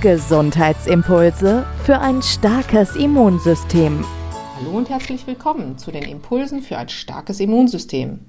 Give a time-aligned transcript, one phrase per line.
[0.00, 4.04] Gesundheitsimpulse für ein starkes Immunsystem.
[4.56, 8.20] Hallo und herzlich willkommen zu den Impulsen für ein starkes Immunsystem.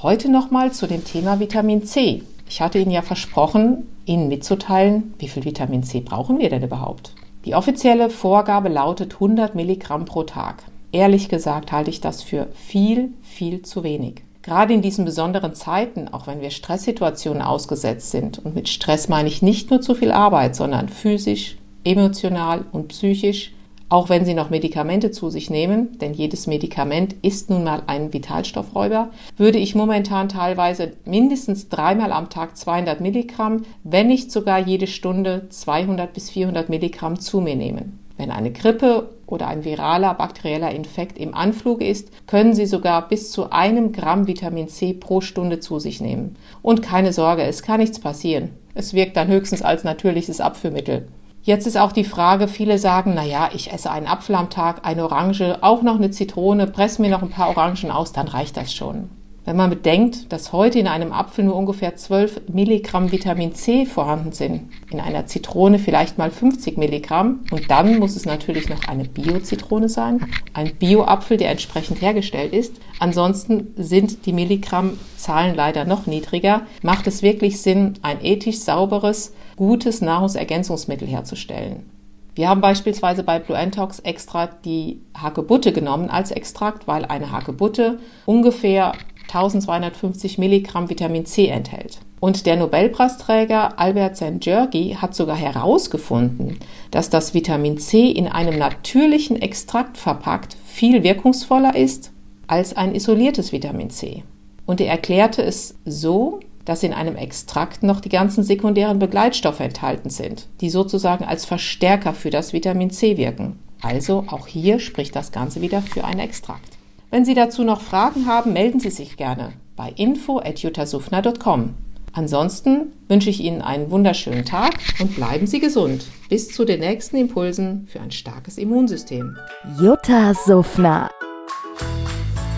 [0.00, 2.22] Heute nochmal zu dem Thema Vitamin C.
[2.48, 7.12] Ich hatte Ihnen ja versprochen, Ihnen mitzuteilen, wie viel Vitamin C brauchen wir denn überhaupt?
[7.44, 10.62] Die offizielle Vorgabe lautet 100 Milligramm pro Tag.
[10.92, 14.22] Ehrlich gesagt halte ich das für viel, viel zu wenig.
[14.48, 19.28] Gerade in diesen besonderen Zeiten, auch wenn wir Stresssituationen ausgesetzt sind, und mit Stress meine
[19.28, 23.52] ich nicht nur zu viel Arbeit, sondern physisch, emotional und psychisch,
[23.90, 28.14] auch wenn Sie noch Medikamente zu sich nehmen, denn jedes Medikament ist nun mal ein
[28.14, 34.86] Vitalstoffräuber, würde ich momentan teilweise mindestens dreimal am Tag 200 Milligramm, wenn nicht sogar jede
[34.86, 37.98] Stunde 200 bis 400 Milligramm zu mir nehmen.
[38.18, 43.30] Wenn eine Grippe oder ein viraler bakterieller Infekt im Anflug ist, können Sie sogar bis
[43.30, 46.36] zu einem Gramm Vitamin C pro Stunde zu sich nehmen.
[46.60, 48.50] Und keine Sorge, es kann nichts passieren.
[48.74, 51.06] Es wirkt dann höchstens als natürliches Abführmittel.
[51.42, 54.84] Jetzt ist auch die Frage, viele sagen, na ja, ich esse einen Apfel am Tag,
[54.84, 58.56] eine Orange, auch noch eine Zitrone, presse mir noch ein paar Orangen aus, dann reicht
[58.56, 59.08] das schon.
[59.48, 64.32] Wenn man bedenkt, dass heute in einem Apfel nur ungefähr 12 Milligramm Vitamin C vorhanden
[64.32, 69.04] sind, in einer Zitrone vielleicht mal 50 Milligramm und dann muss es natürlich noch eine
[69.04, 70.20] Bio-Zitrone sein,
[70.52, 72.76] ein Bio-Apfel, der entsprechend hergestellt ist.
[72.98, 76.66] Ansonsten sind die Milligrammzahlen leider noch niedriger.
[76.82, 81.88] Macht es wirklich Sinn, ein ethisch sauberes, gutes Nahrungsergänzungsmittel herzustellen?
[82.34, 87.98] Wir haben beispielsweise bei Blue Antox extra die Hagebutte genommen als Extrakt, weil eine Hagebutte
[88.26, 88.92] ungefähr
[89.28, 91.98] 1250 Milligramm Vitamin C enthält.
[92.20, 96.58] Und der Nobelpreisträger Albert Szent-Györgyi hat sogar herausgefunden,
[96.90, 102.10] dass das Vitamin C in einem natürlichen Extrakt verpackt viel wirkungsvoller ist
[102.48, 104.24] als ein isoliertes Vitamin C.
[104.66, 110.10] Und er erklärte es so, dass in einem Extrakt noch die ganzen sekundären Begleitstoffe enthalten
[110.10, 113.58] sind, die sozusagen als Verstärker für das Vitamin C wirken.
[113.80, 116.77] Also auch hier spricht das Ganze wieder für einen Extrakt.
[117.10, 121.74] Wenn Sie dazu noch Fragen haben, melden Sie sich gerne bei info.jutasufner.com.
[122.12, 126.04] Ansonsten wünsche ich Ihnen einen wunderschönen Tag und bleiben Sie gesund.
[126.28, 129.36] Bis zu den nächsten Impulsen für ein starkes Immunsystem.
[129.80, 131.10] Jutta Suffner.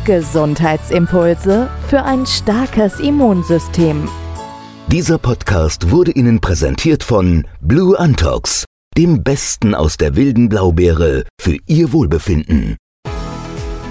[0.05, 4.09] Gesundheitsimpulse für ein starkes Immunsystem.
[4.89, 8.65] Dieser Podcast wurde Ihnen präsentiert von Blue Antox,
[8.99, 12.77] dem Besten aus der wilden Blaubeere für Ihr Wohlbefinden.